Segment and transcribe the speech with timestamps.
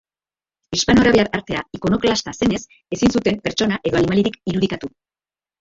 [0.77, 2.63] Hispano-arabiar artea ikonoklasta zenez,
[2.97, 4.95] ezin zuten pertsona edo animaliarik irudikatu.